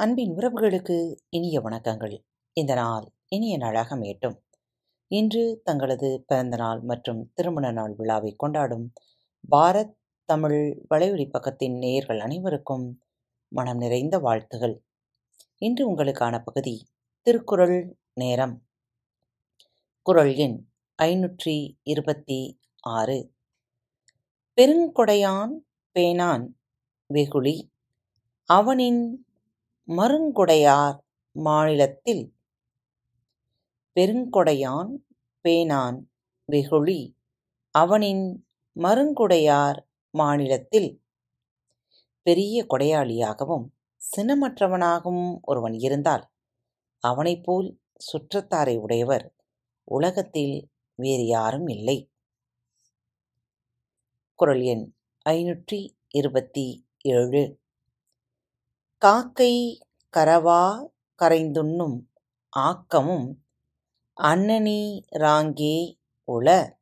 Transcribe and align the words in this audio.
அன்பின் 0.00 0.36
உறவுகளுக்கு 0.36 1.16
இனிய 1.28 1.60
வணக்கங்கள். 1.60 2.24
இந்த 2.52 2.74
நாள் 2.74 3.12
இனிய 3.28 3.56
நாளாக 3.56 3.96
மேட்டும் 3.96 4.36
இன்று 5.06 5.60
தங்களது 5.64 6.24
பிறந்த 6.26 6.56
நாள் 6.56 6.80
மற்றும் 6.80 7.32
திருமண 7.34 7.70
நாள் 7.70 7.94
விழாவை 7.94 8.34
கொண்டாடும் 8.36 8.92
பாரத் 9.50 9.94
தமிழ் 10.24 10.86
வலையொலி 10.94 11.30
பக்கத்தின் 11.30 11.76
நேயர்கள் 11.78 12.20
அனைவருக்கும் 12.20 13.02
மனம் 13.48 13.76
நிறைந்த 13.76 14.18
வாழ்த்துகள். 14.18 14.84
இன்று 15.58 15.96
உங்களுக்கான 15.96 16.42
பகுதி 16.44 16.88
திருக்குறள் 17.20 17.96
நேரம். 18.14 18.66
குறள் 20.02 20.34
எண் 20.34 20.68
ஐநூற்றி 21.02 21.78
இருபத்தி 21.82 22.60
ஆறு. 22.80 23.32
பெருங்கொடையான் 24.56 25.52
பேனான் 25.98 26.46
வெகுளி 27.06 27.72
அவனின் 28.44 29.20
மருங்கொடையார் 29.88 30.96
மாநிலத்தில் 31.32 32.34
பெருங்கொடையான் 33.96 34.90
பேனான் 35.44 35.98
வெகுளி 36.44 37.16
அவனின் 37.70 38.24
மருங்குடையார் 38.76 39.78
மாநிலத்தில் 40.10 41.02
பெரிய 42.22 42.66
கொடையாளியாகவும் 42.70 43.66
சினமற்றவனாகவும் 44.16 45.38
ஒருவன் 45.42 45.72
இருந்தால் 45.72 46.24
அவனைப் 46.98 47.44
போல் 47.44 47.68
சுற்றத்தாரை 47.98 48.78
உடையவர் 48.78 49.34
உலகத்தில் 49.84 50.70
வேறு 50.94 51.26
யாரும் 51.26 51.66
இல்லை. 51.66 52.10
குரல் 54.34 54.60
எண் 54.60 54.94
ஐநூற்றி 55.28 55.96
இருபத்தி 56.08 56.88
ஏழு. 56.98 57.60
காக்கை 59.06 59.82
கரவா 60.14 60.88
கரைந்துண்ணும் 61.18 61.96
ஆக்கமும் 62.52 63.26
அன்னநீராங்கே 64.16 65.96
உள. 66.24 66.74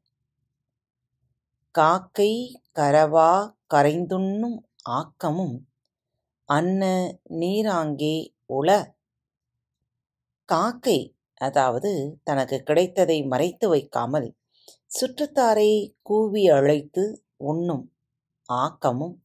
காக்கை 1.71 2.63
கரவா 2.75 3.53
கரைந்துண்ணும் 3.75 4.57
ஆக்கமும் 4.83 5.57
அன்ன 6.45 7.13
நீராங்கே 7.41 8.17
உள. 8.47 8.95
காக்கை 10.45 11.17
அதாவது 11.35 12.19
தனக்கு 12.25 12.63
கிடைத்ததை 12.63 13.23
மறைத்து 13.23 13.69
வைக்காமல் 13.69 14.35
சுற்றத்தாரை 14.87 15.93
கூவி 16.03 16.49
அழைத்து 16.49 17.23
உண்ணும் 17.37 17.93
ஆக்கமும் 18.49 19.23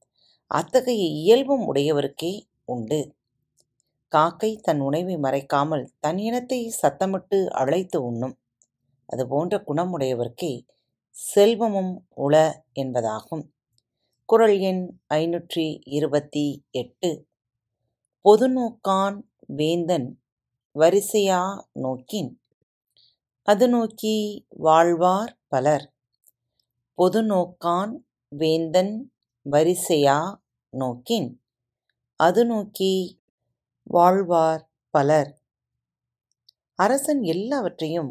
அத்தகைய 0.47 1.05
இயல்பும் 1.05 1.73
உடையவருக்கே 1.73 2.48
உண்டு. 2.69 3.15
காக்கை 4.07 4.57
தன் 4.57 4.79
உணவை 4.79 5.17
மறைக்காமல் 5.17 5.87
தன் 5.99 6.17
இனத்தை 6.17 6.73
சத்தமிட்டு 6.81 7.47
அழைத்து 7.47 8.03
உண்ணும். 8.03 8.39
அதுபோன்ற 9.05 9.63
குணமுடையவர்க்கே 9.67 10.67
செல்வமும் 11.09 12.05
உள 12.15 12.63
என்பதாகும். 12.79 13.51
குறள் 14.25 14.57
எண் 14.59 14.99
ஐநூற்றி 15.13 15.81
இருபத்தி 15.85 16.65
எட்டு. 16.71 17.27
பொதுநோக்கான் 18.25 19.21
வேந்தன் 19.47 20.21
வரிசையா 20.75 21.63
நோக்கின். 21.71 22.41
அது 23.43 23.69
நோக்கி 23.69 24.45
வாழ்வார் 24.49 25.39
பலர். 25.47 25.93
பொதுநோக்கான் 26.97 27.93
வேந்தன் 28.29 29.11
வரிசையா 29.51 30.35
நோக்கின். 30.69 31.38
அது 32.19 32.41
நோக்கி 32.45 32.93
வாழ்வார் 33.87 34.63
பலர். 34.93 35.29
அரசன் 36.79 37.21
எல்லாவற்றையும் 37.33 38.09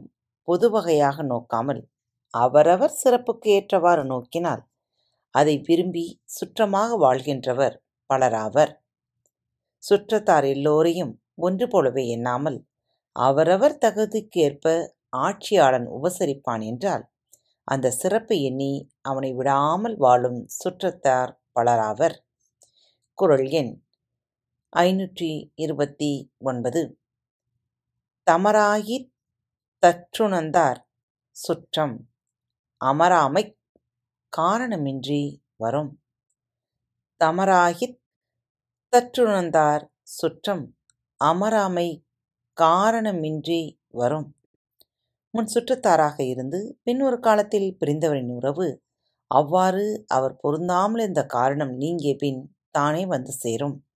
பொதுவகையாக 0.49 1.23
நோக்காமல் 1.23 1.83
அவரவர் 2.35 2.95
சிறப்புக்கு 3.01 3.49
ஏற்றவாறு 3.49 4.05
நோக்கினால் 4.05 4.63
அதை 5.35 5.55
விரும்பி 5.67 6.05
சுற்றமாக 6.37 6.97
வாழ்கின்றவர் 6.97 7.77
பலராவர். 8.11 8.73
சுற்றத்தார் 9.83 10.47
எல்லோரையும் 10.47 11.13
ஒன்று 11.39 11.67
போலவே 11.69 12.05
எண்ணாமல் 12.09 12.59
அவரவர் 13.17 13.77
தகுதிக்கு 13.79 14.41
ஏற்ப 14.41 14.73
ஆட்சியாளன் 15.17 15.87
உபசரிப்பான் 15.97 16.65
என்றால் 16.71 17.05
அந்த 17.69 17.93
சிறப்பை 17.93 18.39
எண்ணி 18.43 18.73
அவனை 19.03 19.31
விடாமல் 19.33 19.97
வாழும் 19.97 20.41
சுற்றத்தார் 20.59 21.33
பலராவர். 21.57 22.17
குரல் 23.19 23.47
எண் 23.61 23.73
ஐநூற்றி 24.77 25.53
இருபத்தி 25.55 26.33
ஒன்பது. 26.39 27.01
தமராயித் 28.31 29.13
தற்றுணர்ந்தார் 29.87 30.77
சுற்றம் 31.31 32.09
அமராமைக் 32.85 33.59
காரணமின்றி 34.37 35.39
வரும். 35.57 36.03
தமராகித் 37.25 38.01
தற்றுணர்ந்தார் 38.97 39.89
சுற்றம் 40.03 40.77
அமராமை 41.25 42.05
காரணமின்றி 42.61 43.79
வரும். 43.89 44.37
முன் 45.31 45.47
சுற்றத்தாராக 45.47 46.23
இருந்து 46.23 46.81
பின் 46.83 47.01
ஒரு 47.01 47.21
காலத்தில் 47.21 47.77
பிரிந்தவரின் 47.81 48.31
உறவு 48.31 48.85
அவ்வாறு 49.27 50.05
அவர் 50.09 50.37
பொருந்தாமல் 50.37 51.01
இருந்த 51.01 51.27
காரணம் 51.27 51.73
நீங்கிய 51.73 52.15
பின் 52.15 52.57
தானே 52.71 53.07
வந்து 53.07 53.33
சேரும். 53.33 53.88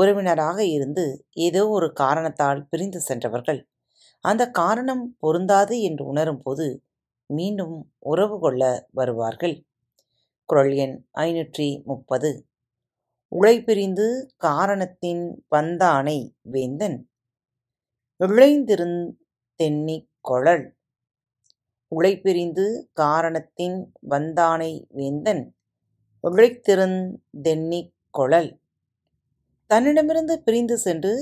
உறவினராக 0.00 0.58
இருந்து 0.64 1.04
ஏதோ 1.38 1.62
ஒரு 1.68 1.88
காரணத்தால் 1.92 2.66
பிரிந்து 2.68 3.00
சென்றவர்கள். 3.00 3.60
அந்த 4.24 4.42
காரணம் 4.50 5.04
பொருந்தாது 5.18 5.74
என்று 5.80 6.04
உணரும்போது 6.14 6.66
மீண்டும் 7.30 7.76
உறவு 8.06 8.36
கொள்ள 8.40 8.62
வருவார்கள். 8.90 9.56
குரல் 10.48 10.72
எண் 10.74 10.96
ஐநூற்றி 11.18 11.66
முப்பது. 11.84 12.30
உழைப்பிரிந்து 13.32 14.06
காரணத்தின் 14.38 15.24
வந்தானை. 15.50 16.18
வேந்தன் 16.42 16.98
இழைந்திருந்தெண்ணிக் 18.20 20.08
கொழல். 20.28 20.66
உழைப்பிரிந்து 21.92 22.66
காரணத்தின் 22.94 23.78
வந்தானை. 24.10 24.72
வேந்தன் 24.90 25.44
இழைத்திருந்தெண்ணிக் 26.24 27.94
கொழல். 28.18 28.50
தன்னிடமிருந்து 29.70 30.34
பிரிந்து 30.38 30.76
சென்று 30.78 31.12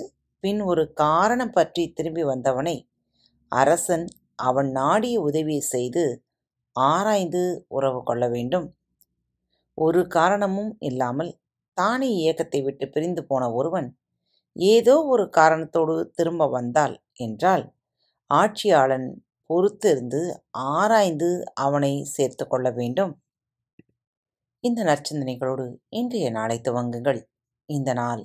பின் 0.44 0.60
ஒரு 0.70 0.82
காரணம் 1.00 1.52
பற்றி 1.56 1.82
திரும்பி 1.96 2.22
வந்தவனை 2.28 2.74
அரசன் 3.52 4.06
அவன் 4.40 4.68
நாடிய 4.70 5.16
உதவியை 5.20 5.62
செய்து 5.66 6.04
ஆராய்ந்து 6.76 7.42
உறவு 7.68 8.00
கொள்ள 8.02 8.24
வேண்டும். 8.28 8.66
ஒரு 9.78 10.00
காரணமும் 10.06 10.70
இல்லாமல் 10.80 11.32
தானே 11.76 12.08
இயக்கத்தை 12.20 12.60
விட்டு 12.62 12.86
பிரிந்து 12.88 13.24
போன 13.24 13.50
ஒருவன் 13.52 13.88
ஏதோ 14.56 14.94
ஒரு 15.04 15.26
காரணத்தோடு 15.38 15.96
திரும்ப 16.18 16.48
வந்தால் 16.48 16.94
என்றால் 17.26 17.64
ஆட்சியாளன் 18.30 19.08
பொறுத்திருந்து 19.50 20.22
ஆராய்ந்து 20.72 21.30
அவனை 21.64 21.92
சேர்த்து 22.14 22.46
கொள்ள 22.46 22.68
வேண்டும். 22.70 23.12
இந்த 24.64 24.80
நற்சிந்தனைகளோடு 24.84 25.66
இன்றைய 25.92 26.28
நாளை 26.30 26.58
துவங்குங்கள். 26.68 27.22
இந்த 27.68 27.92
நாள் 27.94 28.24